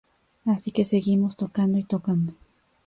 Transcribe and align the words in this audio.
Así 0.45 0.71
que 0.71 0.83
seguimos 0.83 1.37
tocando 1.37 1.77
y 1.77 1.83
tocando. 1.83 2.33